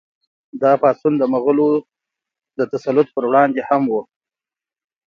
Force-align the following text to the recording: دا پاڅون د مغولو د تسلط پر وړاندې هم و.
دا 0.61 0.71
پاڅون 0.81 1.13
د 1.17 1.23
مغولو 1.33 1.69
د 2.57 2.59
تسلط 2.73 3.07
پر 3.15 3.23
وړاندې 3.29 3.61
هم 3.69 3.83
و. 3.91 3.95